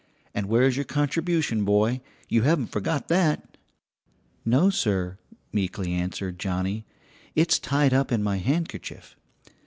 And 0.33 0.47
where's 0.47 0.75
your 0.77 0.83
contribution, 0.83 1.63
boy? 1.63 2.01
You 2.27 2.41
haven't 2.41 2.71
forgotten 2.71 3.05
that?" 3.09 3.55
"No, 4.43 4.71
sir," 4.71 5.19
meekly 5.53 5.93
answered 5.93 6.39
Johnnie, 6.39 6.85
"it's 7.35 7.59
tied 7.59 7.93
up 7.93 8.11
in 8.11 8.23
my 8.23 8.37
handkerchief." 8.39 9.15